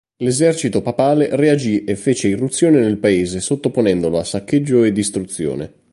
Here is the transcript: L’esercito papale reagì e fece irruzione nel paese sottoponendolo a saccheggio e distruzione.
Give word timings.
L’esercito 0.23 0.81
papale 0.81 1.29
reagì 1.35 1.83
e 1.83 1.95
fece 1.95 2.27
irruzione 2.27 2.79
nel 2.79 2.97
paese 2.97 3.39
sottoponendolo 3.39 4.17
a 4.17 4.23
saccheggio 4.23 4.83
e 4.83 4.91
distruzione. 4.91 5.73